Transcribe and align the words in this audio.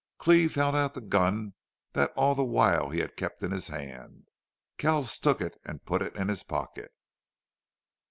Cleve 0.17 0.55
held 0.55 0.73
out 0.73 0.95
the 0.95 0.99
gun 1.01 1.53
that 1.93 2.11
all 2.15 2.33
the 2.33 2.43
while 2.43 2.89
he 2.89 3.01
had 3.01 3.15
kept 3.15 3.43
in 3.43 3.51
his 3.51 3.67
hand. 3.67 4.25
Kells 4.79 5.15
took 5.19 5.39
it 5.39 5.61
and 5.63 5.85
put 5.85 6.01
it 6.01 6.15
in 6.15 6.27
his 6.27 6.41
pocket. 6.41 6.91